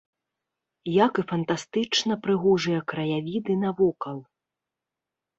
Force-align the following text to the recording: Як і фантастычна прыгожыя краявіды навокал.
Як 0.91 1.19
і 1.21 1.25
фантастычна 1.31 2.13
прыгожыя 2.23 2.79
краявіды 2.93 3.53
навокал. 3.65 4.17